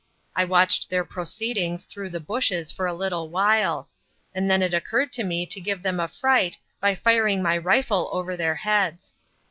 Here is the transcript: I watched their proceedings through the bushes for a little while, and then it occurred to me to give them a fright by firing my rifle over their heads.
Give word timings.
I 0.35 0.45
watched 0.45 0.89
their 0.89 1.05
proceedings 1.05 1.85
through 1.85 2.09
the 2.09 2.19
bushes 2.19 2.71
for 2.71 2.87
a 2.87 2.93
little 2.95 3.29
while, 3.29 3.87
and 4.33 4.49
then 4.49 4.63
it 4.63 4.73
occurred 4.73 5.13
to 5.13 5.23
me 5.23 5.45
to 5.45 5.61
give 5.61 5.83
them 5.83 5.99
a 5.99 6.07
fright 6.07 6.57
by 6.79 6.95
firing 6.95 7.43
my 7.43 7.55
rifle 7.55 8.09
over 8.11 8.35
their 8.35 8.55
heads. 8.55 9.13